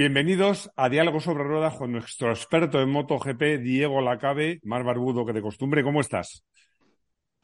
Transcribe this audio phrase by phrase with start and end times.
[0.00, 5.32] Bienvenidos a Diálogo sobre Ruedas con nuestro experto en MotoGP, Diego Lacabe, más barbudo que
[5.32, 5.82] de costumbre.
[5.82, 6.44] ¿Cómo estás?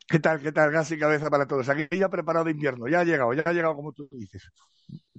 [0.07, 0.41] ¿Qué tal?
[0.41, 0.71] ¿Qué tal?
[0.71, 1.69] Gas y cabeza para todos.
[1.69, 2.87] Aquí ya preparado de invierno.
[2.87, 4.53] Ya ha llegado, ya ha llegado como tú dices.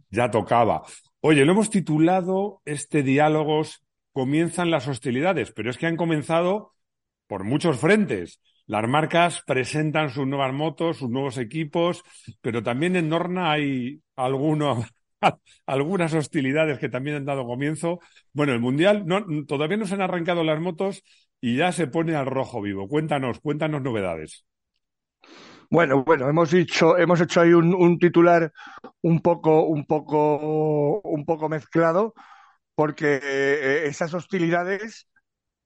[0.09, 0.83] Ya tocaba.
[1.19, 6.71] Oye, lo hemos titulado este Diálogos comienzan las hostilidades, pero es que han comenzado
[7.27, 8.39] por muchos frentes.
[8.65, 12.01] Las marcas presentan sus nuevas motos, sus nuevos equipos,
[12.39, 14.85] pero también en Norna hay alguno,
[15.65, 17.99] algunas hostilidades que también han dado comienzo.
[18.33, 21.03] Bueno, el Mundial no, todavía no se han arrancado las motos
[21.41, 22.87] y ya se pone al rojo vivo.
[22.87, 24.45] Cuéntanos, cuéntanos novedades.
[25.69, 28.51] Bueno, bueno, hemos hecho, hemos hecho ahí un, titular
[29.01, 32.13] un poco, un poco, un poco mezclado,
[32.75, 35.07] porque eh, esas hostilidades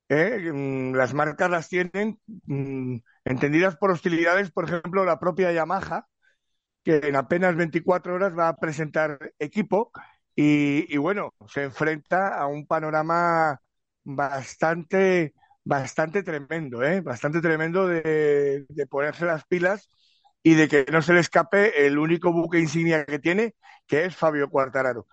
[0.10, 6.08] eh, mm, las marcas las tienen mm, entendidas por hostilidades, por ejemplo, la propia Yamaha,
[6.90, 9.92] que en apenas 24 horas va a presentar equipo
[10.36, 13.60] y, bueno, se enfrenta a un panorama
[14.04, 17.02] bastante, bastante tremendo, ¿eh?
[17.02, 19.90] bastante tremendo de, ponerse las pilas
[20.42, 24.16] y de que no se le escape el único buque insignia que tiene, que es
[24.16, 25.06] Fabio Quartararo.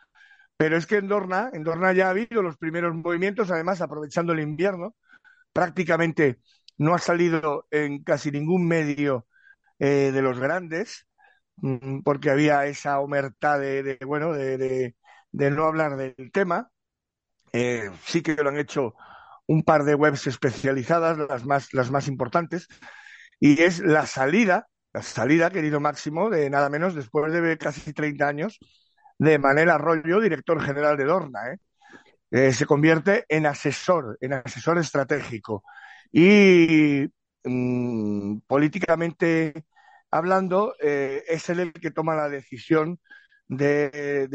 [0.56, 4.32] Pero es que en Dorna, en Dorna ya ha habido los primeros movimientos, además aprovechando
[4.32, 4.94] el invierno,
[5.52, 6.38] prácticamente
[6.78, 9.26] no ha salido en casi ningún medio
[9.78, 11.06] eh, de los grandes,
[12.04, 14.94] porque había esa omertad de, bueno, de,
[15.32, 16.70] no hablar del tema.
[17.52, 18.94] Eh, sí que lo han hecho
[19.46, 22.68] un par de webs especializadas, las más, las más importantes,
[23.40, 28.26] y es la salida, la salida, querido Máximo, de nada menos después de casi 30
[28.26, 28.58] años,
[29.18, 31.40] de Manel Arroyo, director general de Dorna.
[31.52, 31.58] ¿eh?
[32.30, 35.62] Eh, se convierte en asesor, en asesor estratégico.
[36.12, 37.06] Y
[37.44, 39.64] mm, políticamente
[40.16, 43.00] hablando, eh, es él el que toma la decisión
[43.48, 44.28] de,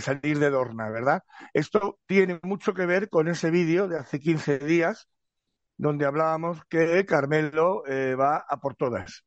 [0.00, 1.22] salir de Dorna, ¿verdad?
[1.52, 5.08] Esto tiene mucho que ver con ese vídeo de hace 15 días
[5.76, 9.24] donde hablábamos que Carmelo eh, va a por todas.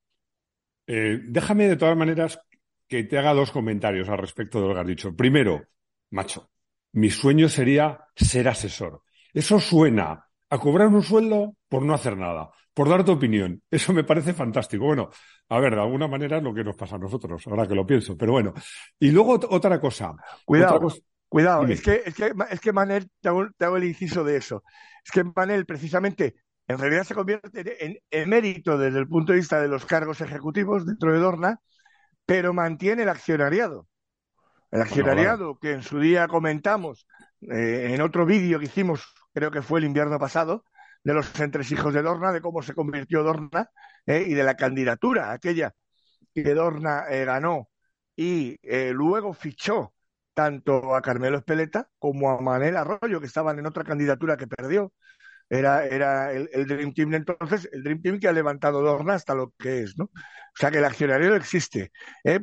[0.88, 2.40] Eh, déjame de todas maneras
[2.88, 5.16] que te haga dos comentarios al respecto de lo que has dicho.
[5.16, 5.64] Primero,
[6.10, 6.52] macho,
[6.94, 9.02] mi sueño sería ser asesor.
[9.34, 13.62] Eso suena a cobrar un sueldo por no hacer nada por dar tu opinión.
[13.72, 14.86] Eso me parece fantástico.
[14.86, 15.10] Bueno,
[15.50, 17.86] a ver, de alguna manera es lo que nos pasa a nosotros, ahora que lo
[17.86, 18.54] pienso, pero bueno.
[19.00, 20.14] Y luego otra cosa.
[20.46, 20.80] Cuidado,
[21.28, 24.64] cuidado, es que, es que, es que Manel, te hago, el inciso de eso.
[25.04, 26.36] Es que Manel, precisamente,
[26.68, 30.86] en realidad se convierte en emérito desde el punto de vista de los cargos ejecutivos
[30.86, 31.60] dentro de Dorna,
[32.26, 33.88] pero mantiene el accionariado.
[34.72, 37.06] El accionariado que en su día comentamos
[37.42, 40.64] eh, en otro vídeo que hicimos, creo que fue el invierno pasado,
[41.04, 43.70] de los entresijos de Dorna, de cómo se convirtió Dorna
[44.06, 45.74] eh, y de la candidatura aquella
[46.34, 47.70] que Dorna eh, ganó
[48.16, 49.94] y eh, luego fichó
[50.34, 54.94] tanto a Carmelo Espeleta como a Manel Arroyo, que estaban en otra candidatura que perdió.
[55.50, 59.36] Era, era el, Dream Team de entonces, el Dream Team que ha levantado Dorna hasta
[59.36, 60.06] lo que es, ¿no?
[60.06, 60.12] O
[60.56, 61.92] sea que el accionario existe.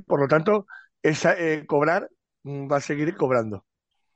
[0.06, 0.66] Por lo tanto,
[1.02, 1.34] esa,
[1.66, 2.10] cobrar
[2.42, 3.64] mm, va a seguir cobrando.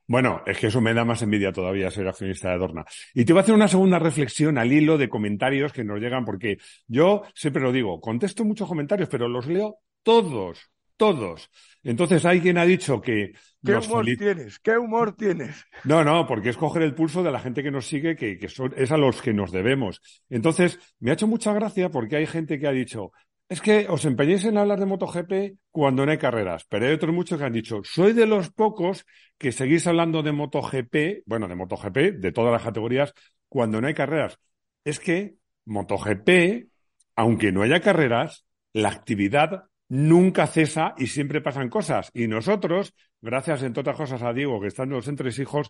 [0.07, 2.85] Bueno, es que eso me da más envidia todavía ser accionista de Dorna.
[3.13, 6.25] Y te voy a hacer una segunda reflexión al hilo de comentarios que nos llegan,
[6.25, 11.49] porque yo siempre lo digo, contesto muchos comentarios, pero los leo todos, todos.
[11.83, 13.33] Entonces hay quien ha dicho que...
[13.63, 14.59] ¿Qué humor tienes?
[14.59, 15.65] ¿Qué humor tienes?
[15.85, 18.49] No, no, porque es coger el pulso de la gente que nos sigue, que, que
[18.49, 20.01] son, es a los que nos debemos.
[20.29, 23.11] Entonces, me ha hecho mucha gracia porque hay gente que ha dicho,
[23.53, 27.13] es que os empeñéis en hablar de MotoGP cuando no hay carreras, pero hay otros
[27.13, 29.05] muchos que han dicho, soy de los pocos
[29.37, 33.13] que seguís hablando de MotoGP, bueno, de MotoGP, de todas las categorías,
[33.47, 34.39] cuando no hay carreras.
[34.83, 36.67] Es que MotoGP,
[37.15, 38.43] aunque no haya carreras,
[38.73, 42.09] la actividad nunca cesa y siempre pasan cosas.
[42.11, 45.69] Y nosotros, gracias entre otras cosas a Diego, que están los hijos,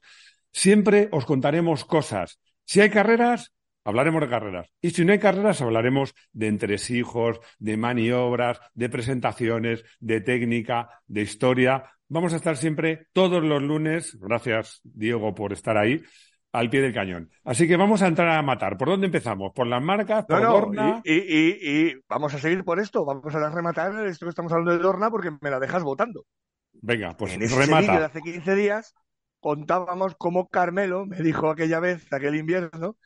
[0.54, 2.40] siempre os contaremos cosas.
[2.64, 3.52] Si hay carreras,
[3.84, 4.70] hablaremos de carreras.
[4.82, 11.22] Y si no hay carreras, hablaremos de entresijos, de maniobras, de presentaciones, de técnica, de
[11.22, 11.84] historia.
[12.08, 16.04] Vamos a estar siempre todos los lunes, gracias Diego por estar ahí,
[16.52, 17.30] al pie del cañón.
[17.44, 18.78] Así que vamos a entrar a matar.
[18.78, 19.52] ¿Por dónde empezamos?
[19.54, 20.26] ¿Por las marcas?
[20.26, 21.02] ¿Por Dorna?
[21.04, 23.04] Y, y, vamos a seguir por esto.
[23.06, 26.26] Vamos a rematar esto que estamos hablando de Dorna porque me la dejas votando.
[26.74, 28.00] Venga, pues en ese remata.
[28.00, 28.94] de hace 15 días
[29.40, 32.98] contábamos cómo Carmelo me dijo aquella vez, aquel invierno,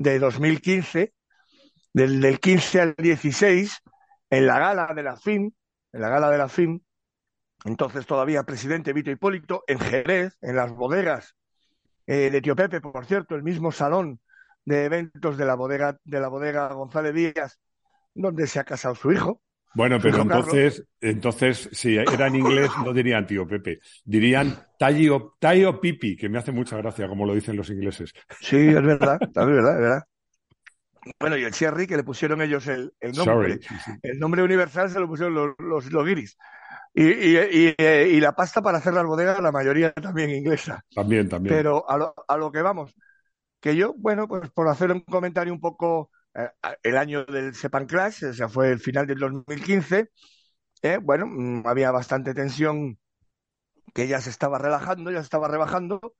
[0.00, 1.12] de 2015,
[1.92, 3.82] del, del 15 al 16,
[4.30, 5.52] en la gala de la FIM,
[5.92, 6.80] en la gala de la FIM,
[7.66, 11.36] entonces todavía presidente Vito Hipólito, en Jerez, en las bodegas
[12.06, 14.20] eh, de Tío Pepe, por cierto, el mismo salón
[14.64, 17.60] de eventos de la bodega, de la bodega González Díaz,
[18.14, 19.42] donde se ha casado su hijo,
[19.74, 25.80] Bueno, pero entonces, entonces, si era en inglés, no dirían tío Pepe, dirían Tayo, Tayo
[25.80, 28.12] Pipi, que me hace mucha gracia, como lo dicen los ingleses.
[28.40, 30.04] Sí, es verdad, es verdad, es verdad.
[31.18, 33.58] Bueno, y el Cherry, que le pusieron ellos el, nombre.
[34.02, 36.36] El nombre universal se lo pusieron los, los, los guiris.
[36.92, 40.84] Y, y, y, y, la pasta para hacer las bodegas, la mayoría también inglesa.
[40.92, 41.54] También, también.
[41.54, 42.94] Pero a lo, a lo que vamos,
[43.60, 46.10] que yo, bueno, pues por hacer un comentario un poco,
[46.82, 50.10] el año del Sepan Clash, o sea, fue el final del 2015,
[50.82, 52.98] eh, bueno, mm, había bastante tensión
[53.94, 56.14] que ya se estaba relajando, ya se estaba rebajando,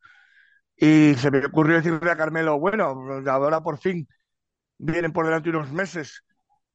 [0.77, 2.87] y se me ocurrió decirle a Carmelo, bueno,
[3.29, 4.09] ahora por fin
[4.79, 6.25] vienen por delante unos meses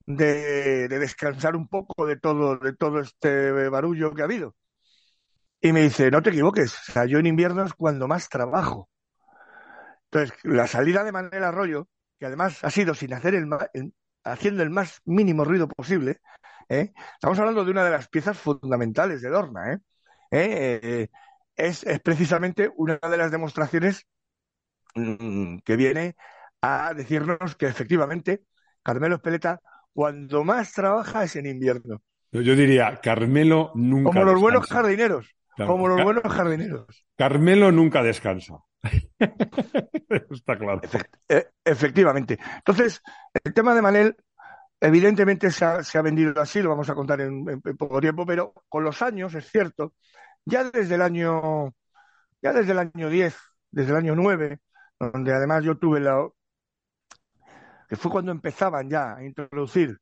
[0.06, 4.56] de, de, descansar un poco de todo, de todo este barullo que ha habido.
[5.62, 8.90] Y me dice, no te equivoques, o sea, yo en invierno es cuando más trabajo.
[10.06, 11.88] Entonces, la salida de Manuel Arroyo,
[12.20, 13.48] que además ha sido sin hacer el,
[14.24, 16.22] haciendo el más mínimo ruido posible,
[16.70, 16.94] ¿eh?
[17.14, 19.80] estamos hablando de una de las piezas fundamentales de Dorna, ¿eh?
[20.32, 21.08] ¿Eh?
[21.56, 24.06] es, es, precisamente una de las demostraciones
[24.96, 26.16] mmm, que viene
[26.62, 28.44] a decirnos que efectivamente
[28.84, 29.62] Carmelo Espeleta
[29.94, 32.02] cuando más trabaja es en invierno.
[32.32, 34.10] Yo diría, Carmelo nunca.
[34.10, 35.34] Como los buenos jardineros.
[35.58, 37.06] Como los buenos jardineros.
[37.16, 38.56] Carmelo nunca descansa.
[40.30, 40.82] Está claro.
[41.30, 42.38] E, efectivamente.
[42.58, 43.02] Entonces,
[43.44, 44.18] el tema de Manel,
[44.80, 48.84] evidentemente se ha, vendido así, lo vamos a contar en, en, poco tiempo, pero con
[48.84, 49.94] los años, es cierto,
[50.44, 51.74] ya desde el año,
[52.42, 53.36] ya desde el año 10,
[53.72, 54.60] desde el año 9,
[55.00, 56.28] donde además yo tuve la,
[57.88, 59.98] que fue cuando empezaban ya a introducir,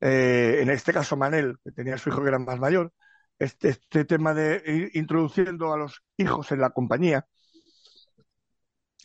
[0.00, 2.92] eh, en este caso Manel, que tenía a su hijo que era más mayor,
[3.38, 7.26] este, este tema de ir introduciendo a los hijos en la compañía.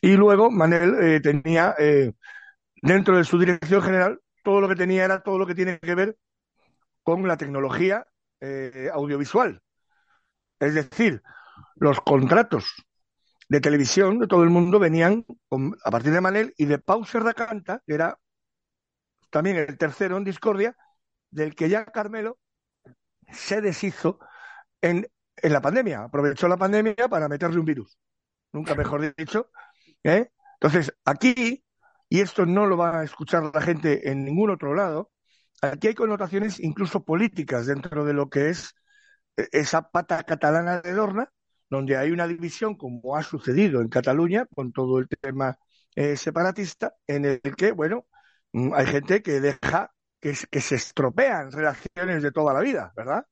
[0.02, 2.14] Y luego Manel eh, tenía eh,
[2.81, 5.96] dentro de su dirección general todo lo que tenía era todo lo que tiene que
[5.96, 6.18] ver
[7.04, 8.06] con la tecnología
[8.40, 9.62] eh, audiovisual.
[10.60, 11.22] Es decir,
[11.76, 12.86] los contratos
[13.50, 15.26] de televisión de todo el mundo venían
[15.84, 18.20] a partir de Manel y de Pau Serracanta, que era
[19.30, 20.76] también el tercero en discordia,
[21.31, 22.38] del que ya Carmelo
[23.31, 24.20] se deshizo
[24.81, 26.04] en, en la pandemia.
[26.04, 27.98] Aprovechó la pandemia para meterle un virus.
[28.52, 29.52] Nunca mejor dicho.
[30.04, 30.30] ¿eh?
[30.60, 31.64] Entonces, aquí,
[32.10, 35.12] y esto no lo va a escuchar la gente en ningún otro lado,
[35.62, 38.74] aquí hay connotaciones incluso políticas dentro de lo que es
[39.38, 41.31] eh, esa pata catalana de Dorna,
[41.70, 45.58] donde hay una división, como ha sucedido en Cataluña, con todo el tema
[45.96, 48.08] eh, separatista, en el que, bueno,
[48.54, 53.25] mm, hay gente que deja que, que, se estropean relaciones de toda la vida, ¿verdad?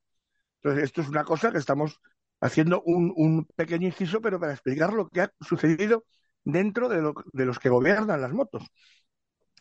[0.62, 2.00] Entonces, esto es una cosa que estamos
[2.40, 6.04] haciendo un, pequeño inciso, pero para explicar lo que ha sucedido
[6.44, 8.64] dentro de, lo, de los que gobiernan las motos.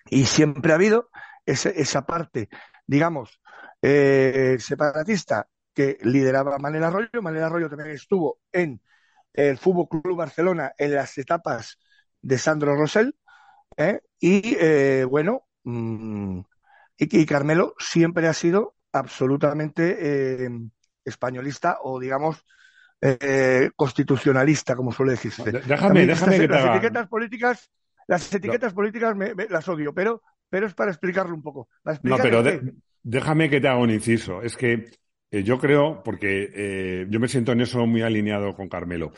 [0.09, 1.09] Y siempre ha habido
[1.45, 2.49] ese, esa parte,
[2.85, 3.41] digamos,
[3.81, 7.21] eh, separatista que lideraba Manel Arroyo.
[7.21, 8.81] Manel Arroyo también estuvo en
[9.33, 11.77] el Fútbol Club Barcelona en las etapas
[12.21, 13.15] de Sandro Rosell.
[13.77, 14.01] ¿eh?
[14.19, 16.41] Y eh, bueno, mmm,
[16.97, 19.97] y, y, Carmelo siempre ha sido absolutamente
[20.45, 20.49] eh,
[21.05, 22.43] españolista o, digamos,
[23.01, 25.51] eh, constitucionalista, como suele decirse.
[25.51, 27.71] Déjame, déjame estas, que te las etiquetas políticas,
[28.07, 28.75] las etiquetas no.
[28.75, 31.69] políticas me, me, las odio, pero, pero es para explicarlo un poco.
[32.01, 32.73] No, pero de,
[33.03, 34.41] déjame que te haga un inciso.
[34.41, 34.89] Es que
[35.29, 39.13] eh, yo creo, porque eh, yo me siento en eso muy alineado con Carmelo.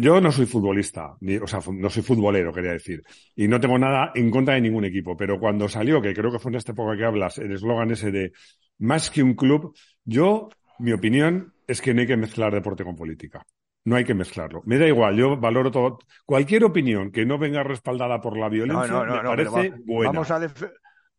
[0.00, 3.02] Yo no soy futbolista, ni, o sea, no soy futbolero, quería decir,
[3.34, 6.38] y no tengo nada en contra de ningún equipo, pero cuando salió, que creo que
[6.38, 8.32] fue en esta época que hablas, el eslogan ese de
[8.78, 12.96] más que un club, yo, mi opinión es que no hay que mezclar deporte con
[12.96, 13.44] política.
[13.84, 14.62] No hay que mezclarlo.
[14.66, 15.98] Me da igual, yo valoro todo.
[16.26, 20.12] Cualquier opinión que no venga respaldada por la violencia no, no, no, me parece buena.
[20.12, 20.38] Vamos a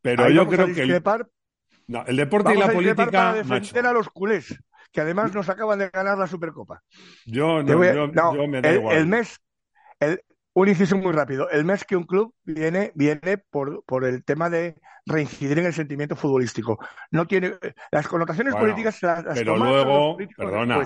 [0.02, 1.30] pero yo creo que el, deporte
[1.88, 3.12] vamos y la política.
[3.12, 3.90] Para defender macho.
[3.90, 4.60] a los culés,
[4.92, 6.84] que además nos acaban de ganar la Supercopa.
[7.26, 8.98] Yo no, a, yo, yo me da el, igual.
[8.98, 9.40] El mes,
[10.00, 10.22] el,
[10.54, 11.50] un inciso muy rápido.
[11.50, 15.74] El mes que un club viene, viene por, por el tema de reincidir en el
[15.74, 16.78] sentimiento futbolístico.
[17.10, 17.54] No tiene
[17.92, 19.02] las connotaciones bueno, políticas.
[19.02, 20.86] Las, las pero luego, perdona,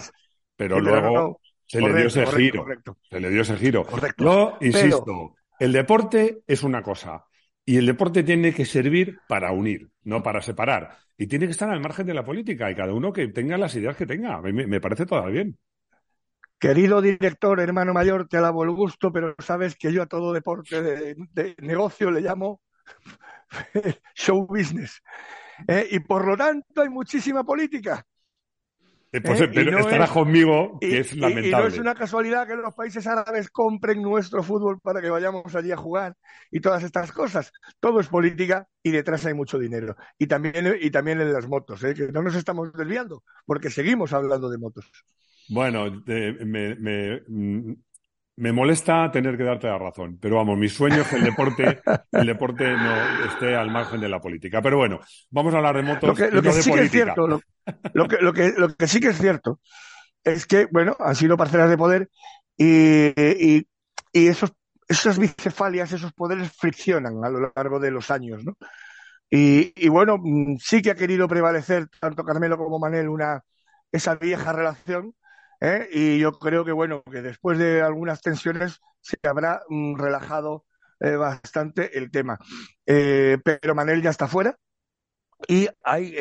[0.56, 2.66] pero luego no, se correcto, le dio ese giro.
[3.10, 3.88] Se le dio ese giro.
[4.18, 7.26] Yo insisto, Pero- el deporte es una cosa
[7.66, 10.98] y el deporte tiene que servir para unir, no para separar.
[11.18, 13.76] Y tiene que estar al margen de la política y cada uno que tenga las
[13.76, 14.42] ideas que tenga.
[14.42, 15.58] Me, me parece todo bien.
[16.60, 20.82] Querido director, hermano mayor, te alabo el gusto, pero sabes que yo a todo deporte
[20.82, 22.62] de, de negocio le llamo
[24.16, 25.02] show business.
[25.68, 28.06] Eh, y por lo tanto hay muchísima política.
[29.12, 29.50] Eh, pues, ¿Eh?
[29.54, 31.48] pero estará conmigo, que es lamentable.
[31.48, 35.56] Y, no es una casualidad que los países árabes compren nuestro fútbol para que vayamos
[35.56, 36.16] allí a jugar
[36.52, 37.52] y todas estas cosas.
[37.80, 39.96] Todo es política y detrás hay mucho dinero.
[40.18, 41.94] Y también, y también en las motos, ¿eh?
[41.94, 44.92] que no nos estamos desviando, porque seguimos hablando de motos.
[45.48, 47.74] Bueno, me, mm,
[48.38, 51.82] me molesta tener que darte la razón, pero vamos, mi sueño es que el deporte,
[52.12, 54.62] el deporte no esté al margen de la política.
[54.62, 56.10] Pero bueno, vamos a hablar de motos.
[56.10, 59.00] Lo que, lo que sí que es cierto, lo, que, lo, que, lo que sí
[59.00, 59.60] que es cierto
[60.24, 62.10] es que, bueno, han sido parcelas de poder
[62.58, 63.68] y, y,
[64.14, 64.54] y esos,
[64.88, 68.58] esas bicefalias, esos poderes friccionan a lo largo de los años, ¿no?
[69.30, 70.18] Y, y bueno,
[70.60, 73.42] sí que ha querido prevalecer tanto Carmelo como Manel una,
[73.92, 75.16] esa vieja relación
[75.62, 75.88] ¿eh?
[75.92, 80.66] Y yo creo que, bueno, que después de algunas tensiones se habrá mm, relajado
[81.00, 82.40] eh, bastante el tema.
[82.86, 84.58] Eh, pero Manel ya está fuera
[85.48, 86.16] y, hay,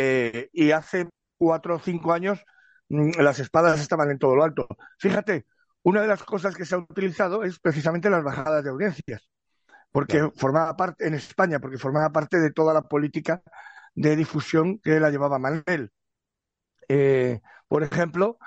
[0.53, 1.09] y hace
[1.39, 2.45] cuatro o cinco años
[2.89, 4.67] mm, las espadas estaban en todo lo alto.
[4.99, 5.47] Fíjate,
[5.83, 9.29] una de las cosas que se ha utilizado es precisamente las bajadas de audiencias,
[9.93, 13.43] porque formaba parte, en España, porque formaba parte de toda la política
[13.95, 15.91] de difusión que la llevaba Manel.
[17.69, 18.39] por ejemplo,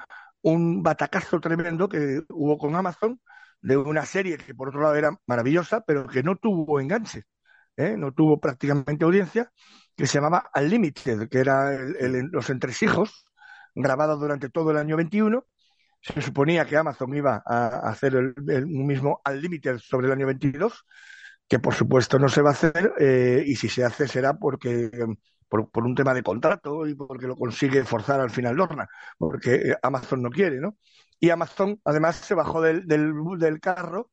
[0.41, 3.19] un batacazo tremendo que hubo con Amazon
[3.61, 7.23] de una serie que por otro lado era maravillosa, pero que no tuvo enganche,
[7.75, 7.95] ¿eh?
[7.97, 9.51] no tuvo prácticamente audiencia,
[9.97, 11.71] que se llamaba Unlimited, que era
[12.31, 13.25] los entresijos,
[13.73, 15.43] grabado durante todo el año 21.
[15.99, 20.85] Se suponía que Amazon iba a hacer el, mismo Unlimited sobre el año 22,
[21.47, 24.91] que por supuesto no se va a hacer, eh, y si se hace será porque
[25.49, 28.87] por, por, un tema de contrato y porque lo consigue forzar al final Lorna,
[29.17, 30.77] porque eh, Amazon no quiere, ¿no?
[31.19, 34.11] Y Amazon además se bajó del, del, del carro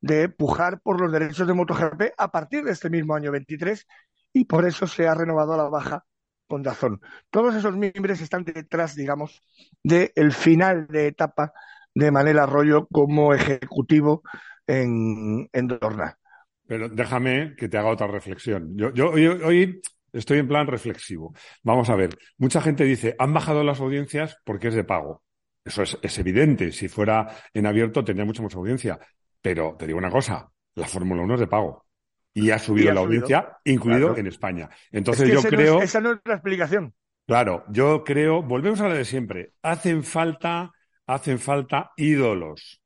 [0.00, 3.86] de pujar por los derechos de MotoGP a partir de este mismo año 23
[4.32, 6.04] y por eso se ha renovado a la baja
[6.46, 7.00] con Dazón.
[7.30, 9.42] Todos esos miembros están detrás, digamos,
[9.82, 11.52] del final de etapa
[11.94, 14.22] de Manel Arroyo como ejecutivo
[14.66, 16.18] en, en Dorna.
[16.66, 18.76] Pero déjame que te haga otra reflexión.
[18.76, 19.80] Yo, hoy
[20.12, 21.34] Estoy en plan reflexivo.
[21.62, 22.18] Vamos a ver.
[22.36, 25.22] Mucha gente dice, han bajado las audiencias porque es de pago.
[25.64, 26.72] Eso es, evidente.
[26.72, 28.98] Si fuera en abierto tendría mucha más audiencia.
[29.40, 31.86] Pero te digo una cosa, la Fórmula 1 es de pago.
[32.32, 34.68] Y ha subido la audiencia, incluido en España.
[34.92, 35.82] Entonces yo creo...
[35.82, 36.94] esa no es la explicación.
[37.26, 40.72] Claro, yo creo, volvemos a lo de siempre, hacen falta,
[41.06, 42.80] hacen falta ídolos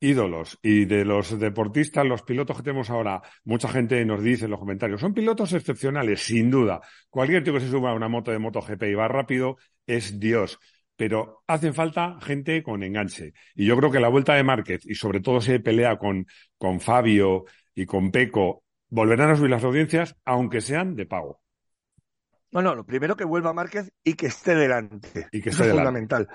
[0.00, 4.52] ídolos y de los deportistas, los pilotos que tenemos ahora, mucha gente nos dice en
[4.52, 6.80] los comentarios, son pilotos excepcionales, sin duda.
[7.10, 10.58] Cualquier tío que se suba a una moto de MotoGP y va rápido es Dios.
[10.96, 13.32] Pero hacen falta gente con enganche.
[13.54, 16.26] Y yo creo que la vuelta de Márquez, y sobre todo si pelea con,
[16.56, 21.40] con Fabio y con Peco, volverán a subir las audiencias, aunque sean de pago.
[22.50, 25.28] No, no, lo primero que vuelva Márquez y que esté delante.
[25.32, 26.28] Y que esté es fundamental.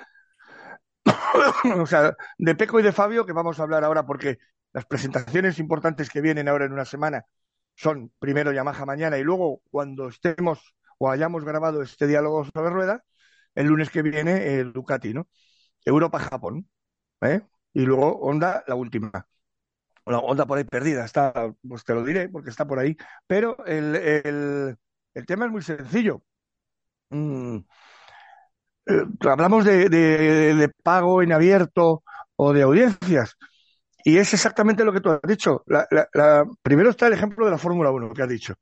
[1.78, 4.38] o sea, de Peco y de Fabio, que vamos a hablar ahora porque
[4.72, 7.26] las presentaciones importantes que vienen ahora en una semana
[7.76, 13.04] son primero Yamaha mañana y luego cuando estemos o hayamos grabado este diálogo sobre rueda,
[13.56, 15.28] el lunes que viene el Ducati, ¿no?
[15.84, 16.70] Europa-Japón,
[17.22, 17.42] ¿eh?
[17.74, 19.28] Y luego Honda, la última.
[20.06, 22.98] La Honda por ahí perdida, está, pues te lo diré porque está por ahí.
[23.28, 24.78] Pero el, el,
[25.14, 26.22] el tema es muy sencillo.
[27.10, 27.60] Mm,
[28.86, 32.04] eh, hablamos de, de, pago en abierto
[32.36, 33.38] o de audiencias.
[34.04, 35.64] Y es exactamente lo que tú has dicho.
[35.68, 38.56] La, la, primero está el ejemplo de la Fórmula 1 que has dicho.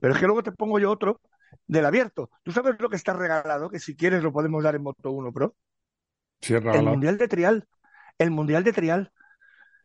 [0.00, 1.20] Pero es que luego te pongo yo otro
[1.66, 2.30] del abierto.
[2.42, 3.70] ¿Tú sabes lo que está regalado?
[3.70, 5.54] Que si quieres lo podemos dar en Moto 1 Pro.
[6.74, 7.68] el Mundial de Trial.
[8.18, 9.12] El Mundial de Trial.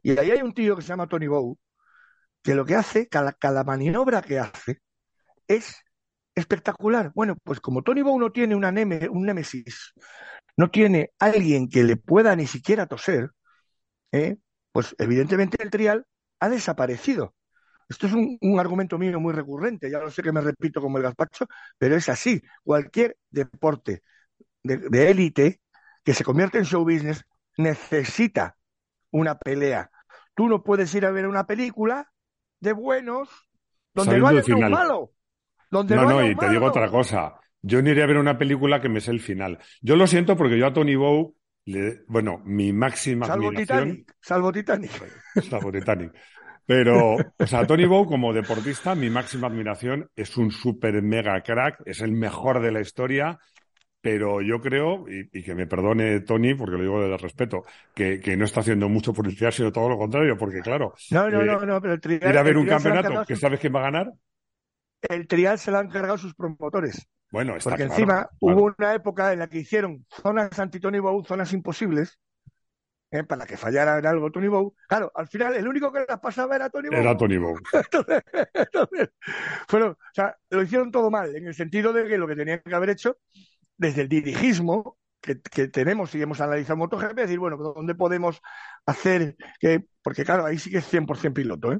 [0.04, 1.58] Y ahí hay un tío que se llama Tony Bow,
[2.44, 4.82] que lo que hace, cada, cada maniobra que hace,
[5.48, 5.76] es
[6.36, 7.12] espectacular.
[7.16, 9.94] Bueno, pues como Tony Bow no tiene un némesis,
[10.58, 13.32] no tiene alguien que le pueda ni siquiera toser,
[14.12, 14.38] ¿eh?
[14.72, 16.06] pues evidentemente el trial
[16.40, 17.34] ha desaparecido.
[17.90, 21.04] Esto es un, argumento mío muy recurrente, ya lo sé que me repito como el
[21.04, 22.42] gazpacho, pero es así.
[22.64, 24.04] Cualquier deporte
[24.64, 25.62] de élite
[26.04, 27.24] que se convierte en show business
[27.58, 28.58] necesita
[29.14, 29.90] una pelea.
[30.36, 32.12] Tú no puedes ir a ver una película
[32.60, 33.30] de buenos
[33.94, 35.14] donde no haya un malo
[35.74, 37.34] no, no, y te digo otra cosa.
[37.62, 39.58] Yo no iría a ver una película que me sé el final.
[39.82, 44.52] Yo lo siento porque yo a Tony Bow, le, bueno, mi máxima salvo Titanic, salvo
[44.52, 44.92] Titanic.
[45.50, 46.12] Salvo Titanic.
[46.66, 51.82] Pero, o sea, Tony Bow como deportista, mi máxima admiración, es un super mega crack,
[51.86, 53.40] es el mejor de la historia,
[54.04, 57.64] pero yo creo, y, que me perdone Tony, porque lo digo de respeto,
[57.96, 61.42] que, que, no está haciendo mucho publicidad, sino todo lo contrario, porque claro, no, no,
[61.42, 64.12] no, no, pero ir a ver un campeonato que sabes quién va a ganar,
[65.08, 67.08] el trial se lo han cargado sus promotores.
[67.32, 68.38] Bueno, está Porque claro, encima claro.
[68.42, 72.20] hubo una época en la que hicieron zonas anti-Tony Bow, zonas imposibles,
[73.10, 73.24] ¿eh?
[73.24, 74.76] para que fallara en algo Tony Bow.
[74.86, 77.00] Claro, al final el único que las pasaba era Tony Bow.
[77.00, 77.56] Era Tony Bow.
[78.54, 79.12] Entonces,
[79.72, 82.76] o sea, lo hicieron todo mal, en el sentido de que lo que tenían que
[82.76, 83.16] haber hecho
[83.84, 88.42] desde el dirigismo que, que tenemos y hemos analizado MotoGP, decir, bueno, ¿dónde podemos
[88.86, 91.80] hacer que, porque claro, ahí sí que es 100% piloto, ¿eh?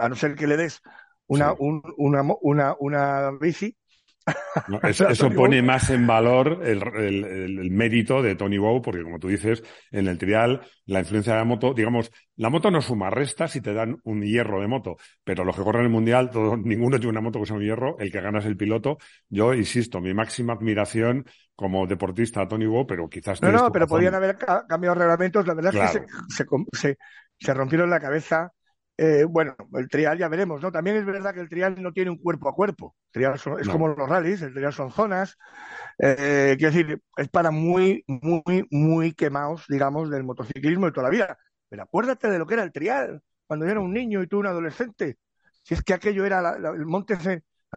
[0.00, 0.80] A no ser que le des
[1.26, 1.56] una, Sí.
[1.60, 3.76] un- una, una, una bici.
[4.66, 9.28] No, eso, pone más en valor el, el- mérito de Tony Bow, porque como tú
[9.28, 13.46] dices, en el trial, la influencia de la moto, digamos, la moto no suma, resta
[13.48, 16.96] si te dan un hierro de moto, pero los que corren el mundial, todo, ninguno
[16.98, 18.96] tiene una moto que sea un hierro, el que gana es el piloto.
[19.28, 23.84] Yo insisto, mi máxima admiración como deportista a Tony Bow, pero quizás No, no, pero
[23.84, 23.88] razón.
[23.98, 25.46] podían haber ca- cambiado reglamentos.
[25.46, 26.98] La verdad es que se, se-
[27.38, 28.52] se rompieron la cabeza.
[28.96, 30.70] Eh, bueno, el trial ya veremos, ¿no?
[30.70, 32.94] También es verdad que el trial no tiene un cuerpo a cuerpo.
[33.12, 33.72] El trial son- es No.
[33.72, 35.36] como los rallies, el trial son zonas.
[35.98, 41.10] Eh, quiero decir, es para muy, muy, muy quemados, digamos, del motociclismo de toda la
[41.10, 41.38] vida.
[41.68, 44.38] Pero acuérdate de lo que era el trial, cuando yo era un niño y tú
[44.38, 45.16] un adolescente.
[45.62, 47.16] Si es que aquello era la- la- el monte,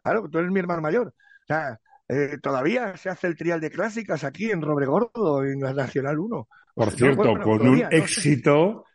[0.03, 1.07] claro, tú eres mi hermano mayor.
[1.07, 5.73] O sea, eh, todavía se hace el trial de clásicas aquí en Robregordo, en la
[5.73, 6.47] Nacional 1.
[6.75, 8.85] Por O sea, cierto, bueno, con un todavía, éxito,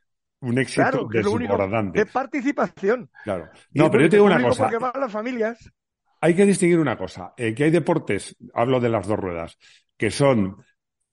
[0.43, 1.99] un éxito Claro, que es desbordante.
[1.99, 3.11] de participación.
[3.25, 3.49] Claro.
[3.73, 4.65] Y No, pero yo te digo una cosa.
[4.65, 5.73] Porque van las familias.
[6.21, 9.59] Hay que distinguir una cosa, eh, que hay deportes, hablo de las dos ruedas,
[9.97, 10.57] que son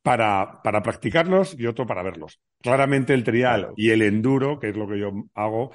[0.04, 2.40] para, para practicarlos y otro para verlos.
[2.62, 3.74] Claramente el trial Claro.
[3.76, 5.72] y el enduro, que es lo que yo hago,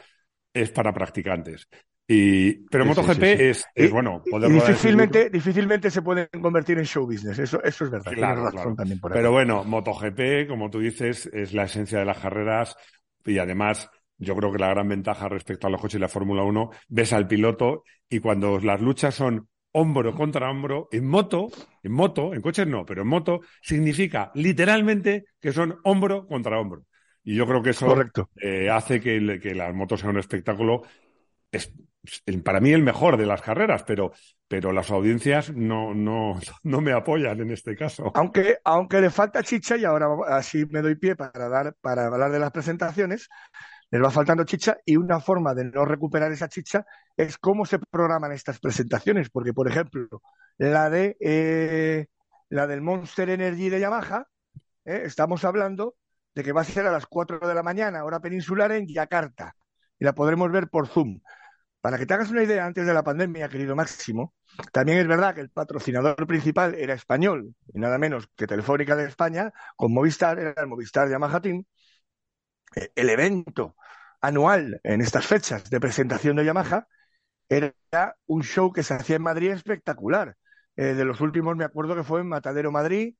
[0.53, 1.69] es para practicantes.
[2.07, 3.43] Y, pero Sí, MotoGP sí, sí.
[3.45, 7.39] es, es, Y- bueno, Y poder en difícilmente, difícilmente se pueden convertir en show business.
[7.39, 8.13] Eso, eso es verdad.
[8.13, 9.13] Claro, también por.
[9.13, 12.77] Pero bueno, MotoGP, como tú dices, es la esencia de las carreras
[13.25, 16.43] y además yo creo que la gran ventaja respecto a los coches y la Fórmula
[16.45, 21.49] 1, ves al piloto y cuando las luchas son hombro contra hombro, en moto,
[21.83, 26.85] en moto, en coches no, pero en moto, significa literalmente que son hombro contra hombro.
[27.25, 28.31] Y yo creo que eso Correcto.
[28.37, 30.83] eh, hace que, que las motos sean un espectáculo,
[31.51, 31.73] es,
[32.43, 34.13] para mí el mejor de las carreras, pero,
[34.49, 38.13] pero las audiencias no, no, no me apoyan en este caso.
[38.15, 42.31] Aunque, aunque le falta chicha, y ahora así me doy pie para dar, para hablar
[42.31, 43.29] de las presentaciones,
[43.91, 46.85] les va faltando chicha, y una forma de no recuperar esa chicha
[47.17, 49.31] es cómo se programan estas presentaciones.
[49.31, 50.23] Porque, por ejemplo,
[50.59, 52.07] la de eh,
[52.49, 54.29] la del Monster Energy de Yamaha,
[54.85, 55.97] eh, estamos hablando
[56.35, 59.55] de que va a ser a las 4 de la mañana, hora peninsular, en Yakarta.
[59.99, 61.21] Y la podremos ver por Zoom.
[61.85, 64.33] Para que te hagas una idea, antes de la pandemia, querido Máximo,
[64.73, 69.05] también es verdad que el patrocinador principal era español, y nada menos que Telefónica de
[69.05, 71.63] España, con Movistar, era el Movistar Yamaha Team.
[72.75, 73.77] Eh, El evento
[74.23, 76.89] anual en estas fechas de presentación de Yamaha
[77.51, 77.75] era
[78.25, 80.37] un show que se hacía en Madrid espectacular.
[80.77, 83.15] Eh, de los últimos me acuerdo que fue en Matadero Madrid,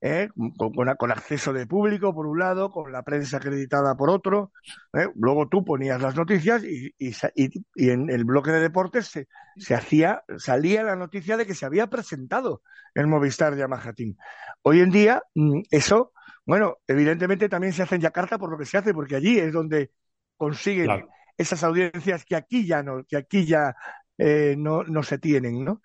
[0.00, 4.10] eh, con, con- con acceso de público por un lado, con la prensa acreditada por
[4.10, 4.52] otro.
[4.94, 5.08] eh.
[5.16, 9.28] Luego tú ponías las noticias y, y y- y en el bloque de deportes se,
[9.56, 12.62] se hacía, salía la noticia de que se había presentado
[12.94, 14.16] el Movistar Yamaha Team.
[14.62, 16.12] Hoy en día, mm, eso,
[16.46, 19.52] bueno, evidentemente también se hace en Yakarta por lo que se hace, porque allí es
[19.52, 19.90] donde
[20.36, 21.08] consiguen Claro.
[21.36, 23.74] esas audiencias que aquí ya no, que aquí ya
[24.18, 25.80] eh, no, no se tienen, ¿no?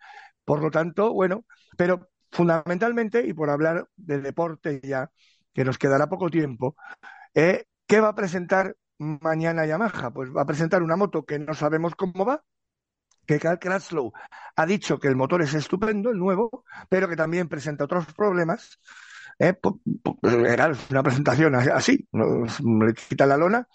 [0.45, 1.45] Por lo tanto, bueno,
[1.77, 5.11] pero fundamentalmente, y por hablar de deporte ya,
[5.53, 6.75] que nos quedará poco tiempo,
[7.35, 10.11] eh, ¿qué va a presentar mañana Yamaha?
[10.11, 12.43] Pues va a presentar una moto que no sabemos cómo va,
[13.27, 14.11] que Crutchlow
[14.55, 18.79] ha dicho que el motor es estupendo, el nuevo, pero que también presenta otros problemas.
[19.39, 19.55] Eh,
[20.23, 23.67] era una presentación así, le quita la lona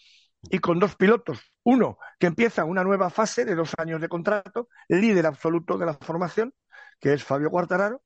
[0.42, 1.52] y con dos pilotos.
[1.62, 5.94] Uno que empieza una nueva fase de dos años de contrato, líder absoluto de la
[5.94, 6.52] formación,
[7.00, 8.02] que es Fabio Quartararo,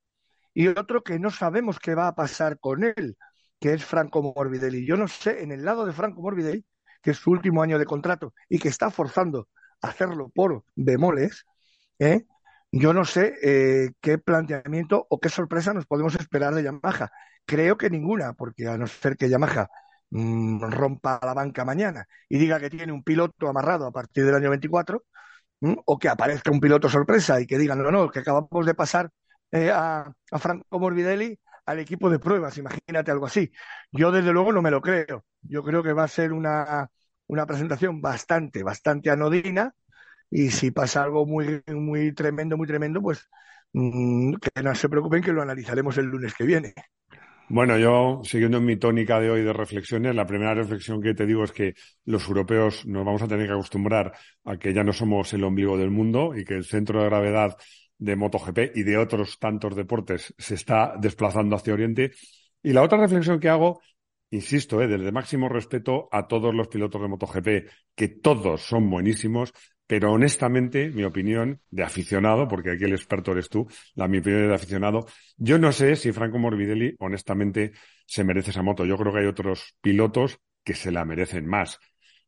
[0.55, 3.17] y otro que no sabemos qué va a pasar con él,
[3.61, 4.87] que es Franco Morbidelli.
[4.87, 6.65] Yo no sé, en el lado de Franco Morbidelli,
[7.03, 9.49] que es su último año de contrato y que está forzando
[9.83, 11.45] a hacerlo por bemoles,
[11.99, 12.27] ¿eh?
[12.71, 17.11] yo no sé eh, qué planteamiento o qué sorpresa nos podemos esperar de Yamaha.
[17.45, 19.69] Creo que ninguna, porque a no ser que Yamaha
[20.11, 24.35] mm, rompa la banca mañana y diga que tiene un piloto amarrado a partir del
[24.37, 25.05] año 24,
[25.61, 25.77] ¿m?
[25.87, 29.11] o que aparezca un piloto sorpresa y que digan, no, no, que acabamos de pasar
[29.53, 33.53] eh, a, a Franco Morbidelli al equipo de pruebas, imagínate algo así.
[33.93, 35.25] Yo desde luego no me lo creo.
[35.43, 36.91] Yo creo que va a ser una,
[37.29, 39.75] una presentación bastante, bastante anodina
[40.31, 43.29] y si pasa algo muy, muy tremendo, muy tremendo, pues
[43.73, 46.75] mm, que no se preocupen que lo analizaremos el lunes que viene.
[47.49, 51.27] Bueno, yo, siguiendo en mi tónica de hoy de reflexiones, la primera reflexión que te
[51.27, 51.75] digo es que
[52.07, 54.12] los europeos nos vamos a tener que acostumbrar
[54.45, 57.57] a que ya no somos el ombligo del mundo y que el centro de gravedad
[58.03, 62.12] de MotoGP y de otros tantos deportes se está desplazando hacia Oriente.
[62.62, 63.81] Y la otra reflexión que hago,
[64.31, 67.49] insisto, eh, desde máximo respeto a todos los pilotos de MotoGP,
[67.95, 69.53] que todos son buenísimos,
[69.87, 74.49] pero honestamente, mi opinión de aficionado, porque aquí el experto eres tú, la mi opinión
[74.49, 77.73] de aficionado, yo no sé si Franco Morbidelli, honestamente,
[78.07, 78.85] se merece esa moto.
[78.85, 81.79] Yo creo que hay otros pilotos que se la merecen más.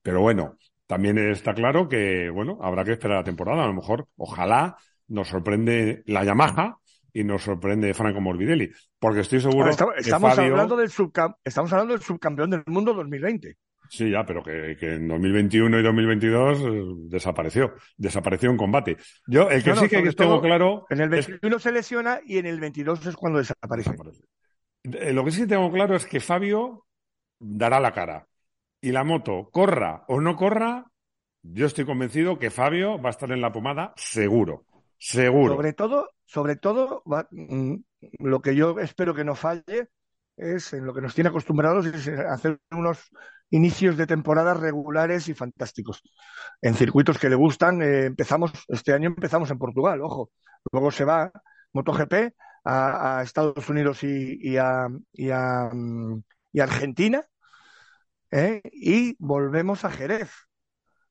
[0.03, 0.57] Pero bueno,
[0.87, 3.65] también está claro que, bueno, habrá que esperar la temporada.
[3.65, 4.77] A lo mejor, ojalá
[5.09, 6.79] nos sorprende la Yamaha
[7.13, 8.71] y nos sorprende Franco Morbidelli.
[8.99, 10.91] Porque estoy seguro estamos, estamos hablando del
[11.45, 13.57] estamos hablando del subcampeón del mundo 2020.
[13.89, 17.75] Sí, ya, pero que, en 2021 y 2022 eh, desapareció.
[17.97, 18.97] Desapareció en combate.
[19.27, 20.87] Yo, el que sí que tengo claro.
[20.91, 23.93] En el 21 se lesiona y en el 22 es cuando desaparece.
[24.85, 26.87] Eh, lo que sí tengo claro es que Fabio
[27.39, 28.27] dará la cara.
[28.81, 30.87] Y la moto, corra o no corra,
[31.43, 34.65] yo estoy convencido que Fabio va a estar en la pomada seguro.
[35.05, 35.53] Seguro.
[35.53, 37.75] Sobre todo, sobre todo, mm,
[38.21, 39.91] lo que yo espero que no falle
[40.35, 43.11] es en lo que nos tiene acostumbrados es hacer unos
[43.51, 46.03] inicios de temporada regulares y fantásticos.
[46.63, 50.31] En circuitos que le gustan, eh, empezamos, este año empezamos en Portugal, ojo.
[50.73, 51.31] Luego se va
[51.75, 52.33] MotoGP
[52.65, 57.23] a, Estados Unidos y, a, y, a, mm, y Argentina,
[58.31, 58.63] ¿eh?
[58.73, 60.31] y volvemos a Jerez,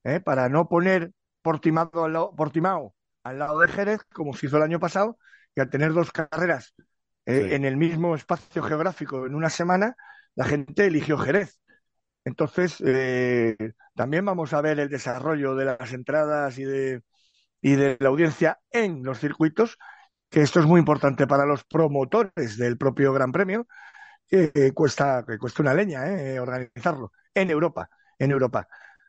[0.03, 0.19] ¿eh?
[0.19, 1.11] para no poner
[1.43, 5.17] Portimao Portimao al lado de Jerez, como se hizo el año pasado,
[5.55, 6.73] y al tener dos carreras
[7.25, 9.95] en el mismo espacio geográfico en una semana,
[10.35, 11.59] la gente eligió Jerez.
[12.25, 13.55] Entonces, eh,
[13.95, 17.01] también vamos a ver el desarrollo de las entradas y de,
[17.61, 19.77] y de la audiencia en los circuitos,
[20.29, 23.67] que esto es muy importante para los promotores del propio Gran Premio,
[24.27, 28.67] que cuesta, que cuesta una leña eh, organizarlo en Europa, en Europa.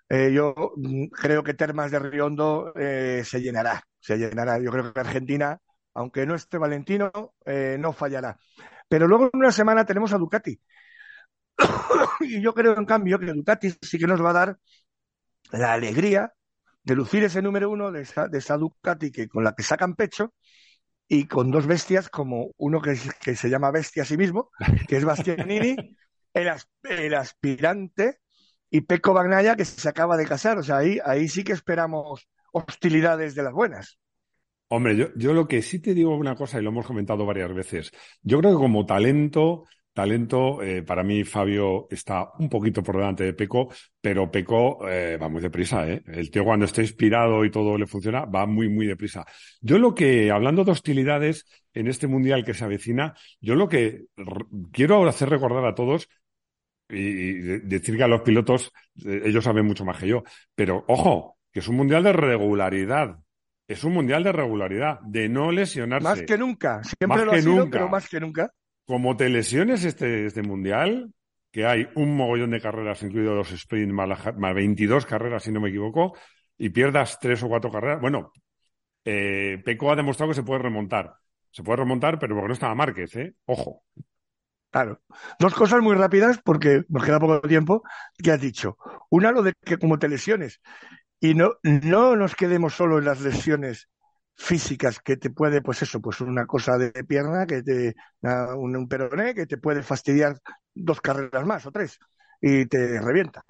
[0.09, 4.61] Eh, yo mm, creo que Termas de Riondo se llenará, se llenará.
[4.61, 5.59] Yo creo que Argentina,
[5.95, 7.11] aunque no esté Valentino,
[7.79, 8.39] no fallará.
[8.89, 10.61] Pero luego en una semana tenemos a Ducati,
[12.21, 14.59] y yo creo, en cambio, que Ducati sí que nos va a dar
[15.53, 16.33] la alegría
[16.83, 19.95] de lucir ese número uno de esa, de esa Ducati que, con la que sacan
[19.95, 20.35] pecho
[21.09, 24.51] y con dos bestias como uno que, que se llama bestia a sí mismo,
[24.89, 25.77] que es Bastianini,
[26.35, 26.53] el,
[26.85, 28.21] el aspirante,
[28.71, 30.59] y Pecco Bagnaya que se acaba de casar.
[30.59, 33.99] O sea, ahí, ahí sí que esperamos hostilidades de las buenas.
[34.69, 37.53] Hombre, yo, yo lo que sí te digo una cosa, y lo hemos comentado varias
[37.55, 39.65] veces, yo creo que como talento
[39.95, 45.17] Talento, eh, para mí Fabio está un poquito por delante de Peco, pero Peco eh,
[45.17, 46.03] va muy deprisa, ¿eh?
[46.09, 49.25] El tío cuando está inspirado y todo le funciona, va muy, muy deprisa.
[49.61, 54.07] Yo lo que, hablando de hostilidades en este mundial que se avecina, yo lo que
[54.73, 56.09] quiero hacer recordar a todos
[56.89, 58.73] y, decir que a los pilotos,
[59.07, 60.25] eh, ellos saben mucho más que yo,
[60.57, 63.21] pero ojo, que es un mundial de regularidad.
[63.67, 66.07] Es un mundial de regularidad, de no lesionarse.
[66.07, 66.83] Más que nunca.
[66.85, 68.53] Siempre lo ha sido, pero más que nunca
[68.87, 71.13] como te lesiones este, este mundial,
[71.51, 75.71] que hay un mogollón de carreras, incluidos los sprint, más, 22 carreras, si no me
[75.71, 76.17] equivoco,
[76.59, 78.33] y pierdas tres o cuatro carreras, bueno,
[79.05, 81.15] eh, Peco ha demostrado que se puede remontar.
[81.51, 83.35] Se puede remontar, pero porque no estaba Márquez, ¿eh?
[83.47, 83.85] Ojo.
[84.71, 85.01] Claro.
[85.39, 87.85] Dos cosas muy rápidas, porque nos queda poco tiempo,
[88.21, 88.77] que has dicho.
[89.09, 90.61] Una, lo de que como te lesiones.
[91.25, 93.89] Y no, no nos quedemos solo en las lesiones
[94.35, 98.87] físicas que te puede, pues eso, pues una cosa de pierna, que te, un, un
[98.87, 100.39] peroné, que te puede fastidiar
[100.75, 101.99] dos carreras más o tres
[102.43, 103.43] y te revienta.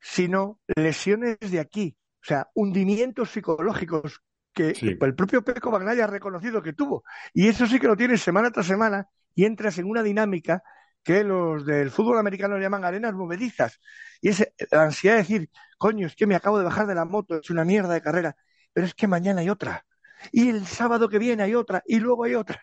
[0.00, 6.62] Sino lesiones de aquí, o sea, hundimientos psicológicos que el propio Peco Bagnaya ha reconocido
[6.62, 7.02] que tuvo.
[7.32, 10.62] Y eso sí que lo tienes semana tras semana y entras en una dinámica
[11.04, 13.80] que los del fútbol americano llaman arenas movedizas.
[14.20, 17.04] Y es la ansiedad de decir, coño, es que me acabo de bajar de la
[17.04, 18.36] moto, es una mierda de carrera,
[18.72, 19.84] pero es que mañana hay otra
[20.32, 22.60] y el sábado que viene hay otra, y luego hay otra.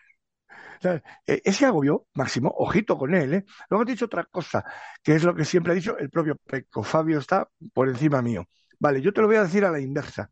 [1.26, 3.34] E, ese agobio, Máximo, ojito con él.
[3.34, 3.44] ¿eh?
[3.70, 4.64] Luego he dicho otra cosa,
[5.02, 6.82] que es lo que siempre ha dicho el propio Peco.
[6.82, 8.46] Fabio está por encima mío.
[8.78, 10.30] Vale, yo te lo voy a decir a la inversa.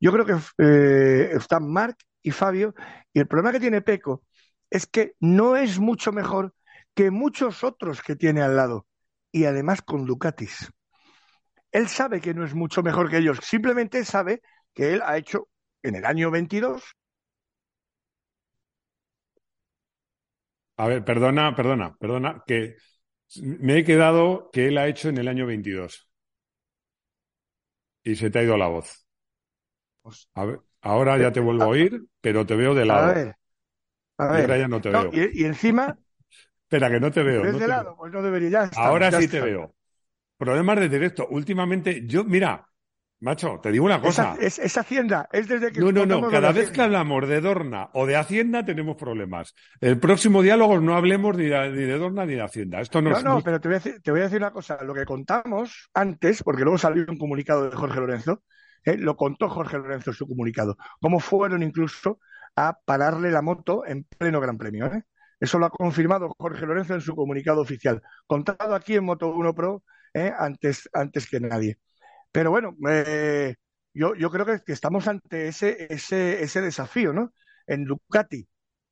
[0.00, 2.74] Yo creo que eh, están Marc y Fabio,
[3.12, 4.24] y el problema que tiene Peco
[4.70, 6.54] es que no es mucho mejor
[7.00, 8.86] que muchos otros que tiene al lado,
[9.32, 10.70] y además con Ducatis.
[11.72, 14.42] Él sabe que no es mucho mejor que ellos, simplemente sabe
[14.74, 15.48] que él ha hecho
[15.82, 16.94] en el año 22.
[20.76, 22.76] A ver, perdona, perdona, perdona, que
[23.40, 26.06] me he quedado que él ha hecho en el año 22.
[28.02, 29.06] Y se te ha ido la voz.
[30.34, 33.10] A ver, ahora ya te vuelvo a oír, pero te veo de lado.
[33.10, 33.36] A ver.
[34.18, 34.40] A ver.
[34.42, 35.10] ahora ya no te veo.
[35.14, 35.96] Y, encima.
[36.70, 37.44] Espera, que no te veo.
[37.44, 38.70] No de lado, pues no debería.
[38.76, 39.74] ahora sí te veo.
[40.36, 41.26] Problemas de directo.
[41.28, 42.64] Últimamente, yo, mira,
[43.18, 44.36] Macho, te digo una cosa.
[44.40, 45.80] Es, es, Hacienda, es desde que...
[45.80, 49.52] No, no, no, cada vez que hablamos de Dorna o de Hacienda tenemos problemas.
[49.80, 52.80] El próximo diálogo no hablemos ni de, ni de Dorna ni de Hacienda.
[52.80, 54.78] Esto no, no, no, pero te voy, a decir, te voy, a decir, una cosa.
[54.84, 58.44] Lo que contamos antes, porque luego salió un comunicado de Jorge Lorenzo,
[58.84, 62.20] eh, lo contó Jorge Lorenzo en su comunicado, cómo fueron incluso
[62.54, 64.86] a pararle la moto en pleno Gran Premio.
[64.86, 65.02] ¿eh?
[65.40, 69.54] Eso lo ha confirmado Jorge Lorenzo en su comunicado oficial, contado aquí en Moto 1
[69.54, 69.82] Pro
[70.14, 70.32] ¿eh?
[70.38, 71.78] antes, antes que nadie.
[72.32, 73.56] Pero bueno, eh,
[73.94, 77.32] yo, yo creo que, estamos ante ese, ese, ese desafío, ¿no?
[77.66, 78.46] En Ducati.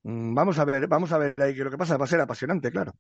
[0.05, 2.21] Mm, vamos a ver, vamos a ver ahí que lo que pasa va a ser
[2.21, 2.93] apasionante, claro.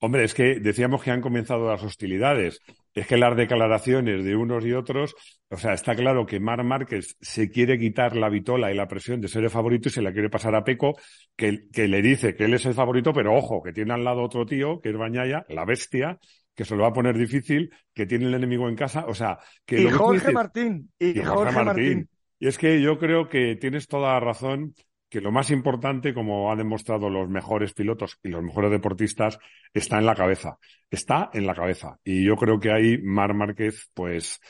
[0.00, 2.60] Hombre, es que decíamos que han comenzado las hostilidades.
[2.92, 5.14] Es que las declaraciones de unos y otros,
[5.48, 9.20] o sea, está claro que Mar Márquez se quiere quitar la vitola y la presión
[9.20, 10.94] de ser el favorito y se la quiere pasar a Peco,
[11.36, 14.22] que, que le dice que él es el favorito, pero ojo, que tiene al lado
[14.22, 16.18] otro tío, que es Bañaya, la bestia,
[16.54, 19.38] que se lo va a poner difícil, que tiene el enemigo en casa, o sea,
[19.64, 19.80] que...
[19.82, 22.08] Y Jorge Martín, y, Jorge, Martín.
[22.38, 24.74] Y es que yo creo que tienes toda la razón
[25.14, 29.38] que lo más importante, como han demostrado los mejores pilotos y los mejores deportistas,
[29.72, 30.58] está en la cabeza.
[30.90, 32.00] Está en la cabeza.
[32.02, 34.40] Y yo creo que ahí Mar Márquez, pues,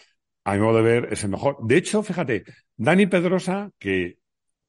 [0.42, 1.58] a mi modo de ver, es el mejor.
[1.60, 2.44] De hecho, fíjate,
[2.78, 4.16] Dani Pedrosa, que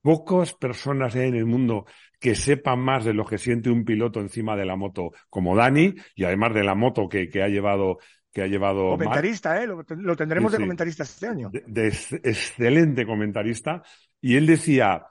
[0.01, 1.85] pocas personas hay en el mundo
[2.19, 5.95] que sepan más de lo que siente un piloto encima de la moto como Dani
[6.13, 7.99] y además de la moto que, que ha llevado
[8.33, 9.65] que ha llevado comentarista, ¿eh?
[9.65, 11.49] Lo, tendremos de comentarista este año.
[11.51, 13.81] De, excelente comentarista
[14.19, 15.05] y él decía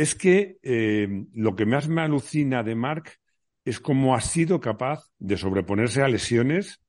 [0.00, 3.10] es que eh, lo que más me alucina de Mark
[3.66, 6.80] es cómo ha sido capaz de sobreponerse a lesiones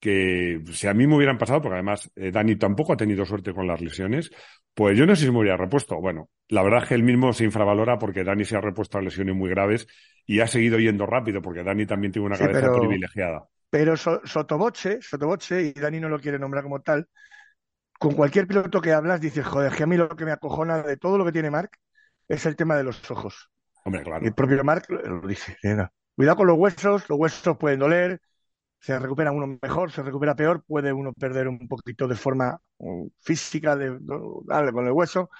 [0.00, 3.52] que si a mí me hubieran pasado, porque además eh, Dani tampoco ha tenido suerte
[3.52, 4.30] con las lesiones,
[4.72, 6.00] pues yo no sé si me hubiera repuesto.
[6.00, 9.02] Bueno, la verdad es que él mismo se infravalora porque Dani se ha repuesto a
[9.02, 9.86] lesiones muy graves
[10.24, 13.44] y ha seguido yendo rápido porque Dani también tiene una cabeza privilegiada.
[13.68, 17.06] Pero Sotoboche, Sotoboche, y Dani no lo quiere nombrar como tal,
[17.98, 20.96] con cualquier piloto que hablas dices, joder, que a mí lo que me acojona de
[20.96, 21.70] todo lo que tiene Mark
[22.28, 23.50] es el tema de los ojos.
[23.84, 24.24] Hombre, claro.
[24.24, 25.56] el propio Mark lo dice.
[26.14, 28.20] Cuidado con los huesos, los huesos pueden doler,
[28.80, 33.08] se recupera uno mejor, se recupera peor, puede uno perder un poquito de forma uh,
[33.20, 33.98] física de,
[34.72, 35.30] con el hueso,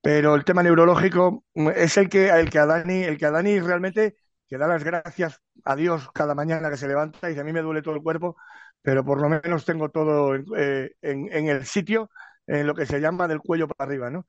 [0.00, 3.30] pero el tema neurológico mm, es el que, el que a Dani, el que a
[3.30, 4.16] Dani realmente
[4.48, 7.52] que da las gracias a Dios cada mañana que se levanta y dice a mí
[7.52, 8.36] me duele todo el cuerpo,
[8.82, 12.10] pero por lo menos tengo todo eh, en, en, el sitio,
[12.46, 14.26] en lo que se llama del cuello para arriba, ¿no?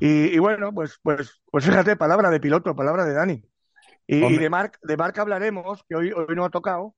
[0.00, 3.44] Y, bueno, pues, pues, pues fíjate, palabra de piloto, palabra de Dani.
[4.06, 6.94] Y, de Marc, de Marc hablaremos, que hoy, hoy no ha tocado,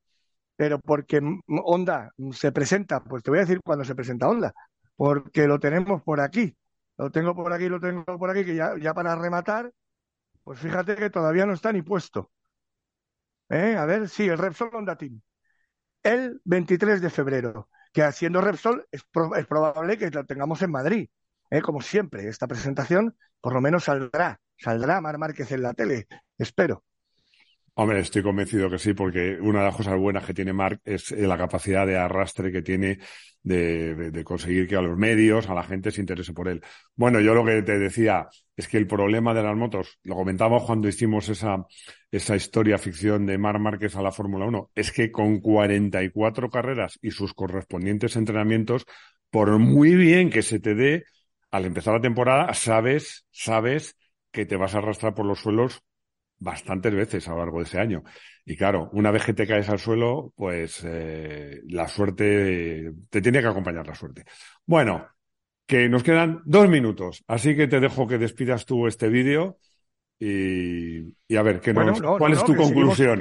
[0.57, 4.55] pero porque Honda se presenta, pues te voy a decir cuándo se presenta Honda,
[4.97, 6.57] porque lo tenemos por aquí,
[6.97, 9.73] lo tengo por aquí, lo tengo por aquí, que ya, ya para rematar,
[10.45, 12.31] pues fíjate que todavía no está ni puesto.
[13.49, 13.77] ¿Eh?
[13.77, 15.21] A ver, sí, el Repsol Honda Team.
[16.03, 19.05] El 23 de febrero, que haciendo Repsol es,
[19.37, 21.09] es probable que lo tengamos en Madrid.
[21.53, 21.61] ¿Eh?
[21.61, 26.07] Como siempre, esta presentación por lo menos saldrá, saldrá Mar Márquez en la tele,
[26.39, 26.83] espero.
[27.75, 31.13] Hombre, estoy convencido que sí, porque una de las cosas buenas que tiene Mark es
[31.13, 33.01] eh, la capacidad de arrastre que tiene
[33.43, 36.63] de, conseguir que a los medios, a la gente se interese por él.
[36.95, 40.65] Bueno, yo lo que te decía es que el problema de las motos, lo comentábamos
[40.65, 41.67] cuando hicimos esa,
[42.11, 46.99] esa historia ficción de Mar Márquez a la Fórmula 1, es que con 44 carreras
[47.03, 48.87] y sus correspondientes entrenamientos,
[49.31, 51.05] por muy bien que se te dé,
[51.53, 53.97] al empezar la temporada, sabes, sabes
[54.33, 55.83] que te vas a arrastrar por los suelos
[56.39, 58.03] bastantes veces a lo largo de ese año.
[58.45, 63.41] Y claro, una vez que te caes al suelo, pues eh, la suerte, te tiene
[63.41, 64.25] que acompañar la suerte.
[64.67, 65.07] Bueno,
[65.67, 69.59] que nos quedan dos minutos, así que te dejo que despidas tú este vídeo
[70.25, 73.19] y, a ver, ¿qué ¿cuál es tu conclusión?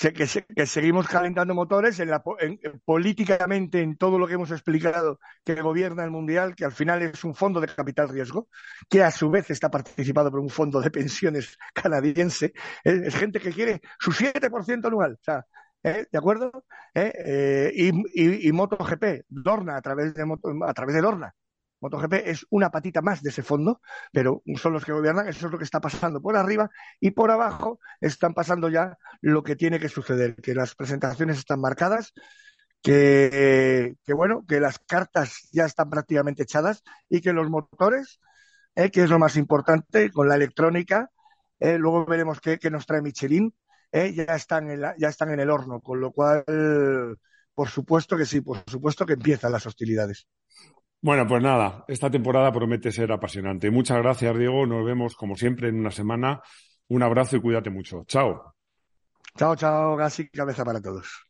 [0.00, 2.22] que, que, seguimos calentando motores en la,
[2.84, 7.24] políticamente en todo lo que hemos explicado que gobierna el Mundial, que al final es
[7.24, 8.48] un fondo de capital riesgo,
[8.90, 12.52] que a su vez está participado por un fondo de pensiones canadiense.
[12.84, 15.14] Es, gente que quiere su 7% anual.
[15.14, 15.46] O sea,
[15.82, 16.04] ¿eh?
[16.12, 16.64] ¿De acuerdo?
[16.92, 17.12] ¿Eh?
[17.24, 20.22] Eh, y, y, MotoGP, Dorna, a través de,
[20.66, 21.34] a través de Dorna,
[21.80, 23.80] MotoGP es una patita más de ese fondo,
[24.12, 27.30] pero son los que gobiernan, eso es lo que está pasando por arriba y por
[27.30, 32.12] abajo están pasando ya lo que tiene que suceder, que las presentaciones están marcadas,
[32.82, 38.20] que, bueno, que las cartas ya están prácticamente echadas y que los motores,
[38.74, 41.10] eh, que es lo más importante, con la electrónica,
[41.58, 43.54] eh, luego veremos qué, nos trae Michelin,
[43.92, 46.44] eh, ya, están en ya están en el horno, con lo cual,
[47.54, 50.26] por supuesto que sí, por supuesto que empiezan las hostilidades.
[51.02, 53.70] Bueno, pues nada, esta temporada promete ser apasionante.
[53.70, 54.66] Muchas gracias, Diego.
[54.66, 56.42] Nos vemos como siempre en una semana.
[56.88, 58.04] Un abrazo y cuídate mucho.
[58.06, 58.54] Chao.
[59.36, 61.29] Chao, chao, gas cabeza para todos.